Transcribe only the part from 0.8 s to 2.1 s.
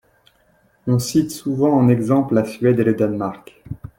On cite souvent en